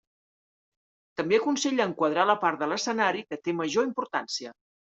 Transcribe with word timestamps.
També 1.21 1.37
aconsella 1.41 1.87
enquadrar 1.91 2.25
la 2.31 2.37
part 2.47 2.65
de 2.65 2.71
l’escenari 2.73 3.25
que 3.29 3.41
té 3.45 3.57
major 3.63 3.89
importància. 3.93 4.59